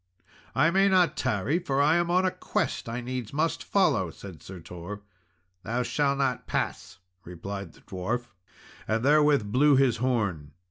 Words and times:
"I 0.55 0.71
may 0.71 0.89
not 0.89 1.15
tarry, 1.15 1.59
for 1.59 1.79
I 1.79 1.97
am 1.97 2.09
on 2.09 2.25
a 2.25 2.31
quest 2.31 2.89
I 2.89 3.01
needs 3.01 3.31
must 3.33 3.63
follow," 3.63 4.09
said 4.09 4.41
Sir 4.41 4.59
Tor. 4.59 5.03
"Thou 5.61 5.83
shalt 5.83 6.17
not 6.17 6.47
pass," 6.47 6.97
replied 7.23 7.73
the 7.73 7.81
dwarf, 7.81 8.25
and 8.87 9.05
therewith 9.05 9.51
blew 9.51 9.75
his 9.75 9.97
horn. 9.97 10.53